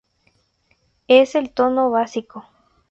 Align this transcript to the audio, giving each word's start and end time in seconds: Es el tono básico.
Es 1.07 1.35
el 1.35 1.51
tono 1.51 1.91
básico. 1.91 2.43